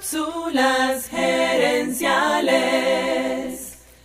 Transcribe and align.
Cápsulas 0.00 1.08
gerenciales. 1.10 2.00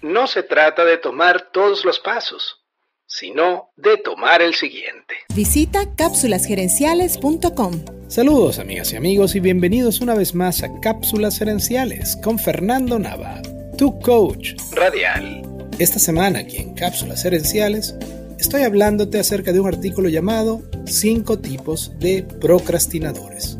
No 0.00 0.26
se 0.26 0.42
trata 0.42 0.86
de 0.86 0.96
tomar 0.96 1.50
todos 1.52 1.84
los 1.84 2.00
pasos, 2.00 2.64
sino 3.04 3.68
de 3.76 3.98
tomar 3.98 4.40
el 4.40 4.54
siguiente. 4.54 5.16
Visita 5.34 5.94
cápsulasgerenciales.com. 5.94 7.84
Saludos 8.08 8.58
amigas 8.58 8.90
y 8.94 8.96
amigos 8.96 9.34
y 9.34 9.40
bienvenidos 9.40 10.00
una 10.00 10.14
vez 10.14 10.34
más 10.34 10.62
a 10.62 10.80
Cápsulas 10.80 11.38
Gerenciales 11.38 12.16
con 12.24 12.38
Fernando 12.38 12.98
Nava, 12.98 13.42
tu 13.76 14.00
coach 14.00 14.54
Radial. 14.72 15.42
Esta 15.78 15.98
semana 15.98 16.38
aquí 16.38 16.56
en 16.56 16.72
Cápsulas 16.72 17.22
Gerenciales 17.22 17.96
estoy 18.38 18.62
hablándote 18.62 19.20
acerca 19.20 19.52
de 19.52 19.60
un 19.60 19.68
artículo 19.68 20.08
llamado 20.08 20.62
5 20.86 21.40
tipos 21.40 21.92
de 21.98 22.22
procrastinadores. 22.40 23.58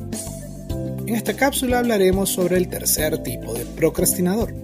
En 1.07 1.17
esta 1.17 1.35
cápsula 1.35 1.81
hablaremos 1.81 2.31
sobre 2.31 2.57
el 2.57 2.69
tercer 2.69 3.19
tipo 3.25 3.55
de 3.55 3.67
procrastinador, 3.67 4.55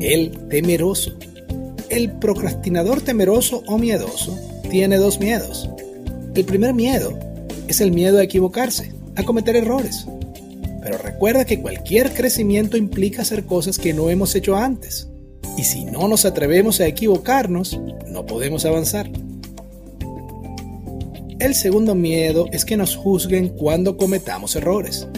el 0.00 0.30
temeroso. 0.48 1.12
El 1.88 2.12
procrastinador 2.12 3.00
temeroso 3.00 3.64
o 3.66 3.78
miedoso 3.78 4.38
tiene 4.70 4.96
dos 4.96 5.18
miedos. 5.18 5.68
El 6.34 6.44
primer 6.44 6.72
miedo 6.72 7.18
es 7.66 7.80
el 7.80 7.90
miedo 7.90 8.18
a 8.18 8.22
equivocarse, 8.22 8.92
a 9.16 9.24
cometer 9.24 9.56
errores. 9.56 10.06
Pero 10.82 10.98
recuerda 10.98 11.44
que 11.44 11.60
cualquier 11.60 12.14
crecimiento 12.14 12.76
implica 12.76 13.22
hacer 13.22 13.44
cosas 13.44 13.78
que 13.78 13.92
no 13.92 14.08
hemos 14.08 14.34
hecho 14.36 14.56
antes. 14.56 15.08
Y 15.58 15.64
si 15.64 15.84
no 15.84 16.06
nos 16.06 16.24
atrevemos 16.24 16.80
a 16.80 16.86
equivocarnos, 16.86 17.78
no 18.08 18.24
podemos 18.24 18.64
avanzar. 18.64 19.10
El 21.38 21.56
segundo 21.56 21.96
miedo 21.96 22.46
es 22.52 22.64
que 22.64 22.76
nos 22.76 22.94
juzguen 22.94 23.48
cuando 23.48 23.96
cometamos 23.96 24.54
errores. 24.54 25.08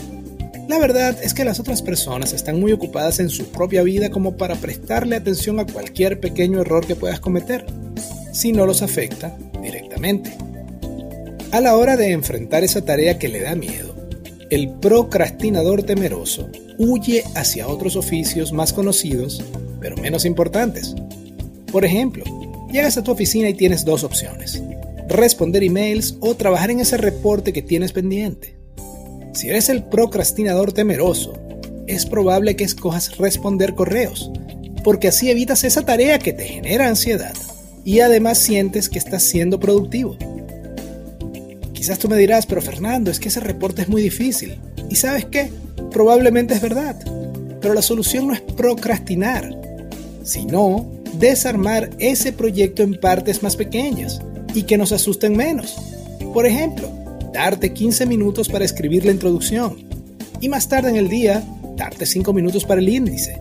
La 0.69 0.79
verdad 0.79 1.17
es 1.23 1.35
que 1.35 1.45
las 1.45 1.61
otras 1.61 1.83
personas 1.83 2.33
están 2.33 2.59
muy 2.59 2.73
ocupadas 2.73 3.21
en 3.21 3.29
su 3.29 3.47
propia 3.47 3.83
vida 3.83 4.11
como 4.11 4.37
para 4.37 4.55
prestarle 4.57 5.15
atención 5.15 5.61
a 5.61 5.67
cualquier 5.67 6.21
pequeño 6.21 6.63
error 6.63 6.87
que 6.87 6.97
puedas 6.97 7.21
cometer, 7.21 7.67
si 8.33 8.53
no 8.53 8.65
los 8.65 8.81
afecta 8.81 9.37
directamente. 9.63 10.35
A 11.53 11.61
la 11.61 11.77
hora 11.77 11.97
de 11.97 12.13
enfrentar 12.13 12.65
esa 12.65 12.83
tarea 12.83 13.19
que 13.19 13.29
le 13.29 13.41
da 13.41 13.55
miedo, 13.55 13.95
el 14.51 14.71
procrastinador 14.71 15.83
temeroso 15.83 16.49
huye 16.79 17.25
hacia 17.35 17.69
otros 17.69 17.95
oficios 17.95 18.53
más 18.53 18.73
conocidos, 18.73 19.45
pero 19.81 19.97
menos 19.97 20.25
importantes. 20.25 20.95
Por 21.71 21.85
ejemplo, 21.85 22.25
llegas 22.73 22.97
a 22.97 23.05
tu 23.05 23.13
oficina 23.13 23.51
y 23.51 23.55
tienes 23.55 23.85
dos 23.85 24.03
opciones, 24.03 24.63
responder 25.09 25.63
emails 25.63 26.17
o 26.21 26.35
trabajar 26.35 26.71
en 26.71 26.81
ese 26.81 26.97
reporte 26.97 27.53
que 27.53 27.63
tienes 27.63 27.93
pendiente. 27.93 28.64
Si 29.35 29.49
eres 29.49 29.69
el 29.69 29.83
procrastinador 29.83 30.73
temeroso, 30.73 31.35
es 31.89 32.07
probable 32.07 32.55
que 32.55 32.65
escojas 32.65 33.19
responder 33.19 33.75
correos, 33.75 34.31
porque 34.85 35.09
así 35.09 35.29
evitas 35.29 35.65
esa 35.65 35.83
tarea 35.83 36.21
que 36.21 36.33
te 36.33 36.45
genera 36.45 36.89
ansiedad 36.89 37.35
y 37.85 38.01
además 38.01 38.39
sientes 38.39 38.89
que 38.89 38.99
estás 38.99 39.25
siendo 39.25 39.59
productivo. 39.59 40.17
Quizás 41.73 41.99
tú 41.99 42.09
me 42.09 42.17
dirás, 42.17 42.47
pero 42.47 42.63
Fernando, 42.63 43.11
es 43.11 43.19
que 43.19 43.29
ese 43.29 43.41
reporte 43.41 43.83
es 43.83 43.89
muy 43.89 44.03
difícil. 44.03 44.57
¿Y 44.89 44.95
sabes 44.95 45.27
qué? 45.27 45.51
Probablemente 45.91 46.55
es 46.55 46.63
verdad, 46.63 46.97
pero 47.61 47.75
la 47.75 47.83
solución 47.83 48.29
no 48.29 48.35
es 48.35 48.41
procrastinar, 48.41 49.51
sino 50.23 50.89
desarmar 51.19 51.91
ese 51.99 52.33
proyecto 52.33 52.83
en 52.83 52.99
partes 53.01 53.43
más 53.43 53.57
pequeñas 53.57 54.21
y 54.55 54.63
que 54.63 54.79
nos 54.79 54.93
asusten 54.93 55.37
menos. 55.37 55.77
Por 56.33 56.47
ejemplo, 56.47 57.04
darte 57.35 57.73
15 57.73 58.07
minutos 58.07 58.49
para 58.49 58.65
escribir 58.65 59.05
la 59.05 59.11
introducción 59.11 59.77
y 60.41 60.49
más 60.49 60.69
tarde 60.69 60.91
en 60.91 60.97
el 60.97 61.09
día 61.09 61.45
darte 61.77 62.07
5 62.07 62.33
minutos 62.33 62.65
para 62.65 62.81
el 62.81 62.89
índice. 62.89 63.41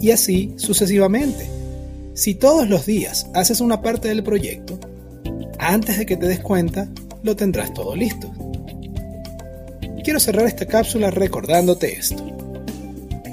Y 0.00 0.10
así 0.10 0.54
sucesivamente. 0.56 1.46
Si 2.14 2.34
todos 2.34 2.68
los 2.68 2.86
días 2.86 3.26
haces 3.34 3.60
una 3.60 3.82
parte 3.82 4.08
del 4.08 4.24
proyecto, 4.24 4.80
antes 5.58 5.98
de 5.98 6.06
que 6.06 6.16
te 6.16 6.26
des 6.26 6.40
cuenta, 6.40 6.88
lo 7.22 7.36
tendrás 7.36 7.74
todo 7.74 7.94
listo. 7.94 8.32
Quiero 10.02 10.18
cerrar 10.18 10.46
esta 10.46 10.66
cápsula 10.66 11.10
recordándote 11.10 11.98
esto. 11.98 12.26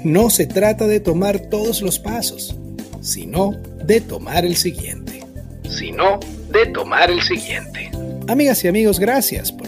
No 0.04 0.28
se 0.28 0.46
trata 0.46 0.86
de 0.86 1.00
tomar 1.00 1.40
todos 1.48 1.80
los 1.80 1.98
pasos, 1.98 2.54
sino 3.00 3.52
de 3.84 4.02
tomar 4.02 4.44
el 4.44 4.56
siguiente. 4.56 5.24
Sino 5.68 6.20
de 6.52 6.66
tomar 6.66 7.10
el 7.10 7.22
siguiente. 7.22 7.90
Amigas 8.28 8.62
y 8.64 8.68
amigos, 8.68 9.00
gracias 9.00 9.50
por 9.50 9.67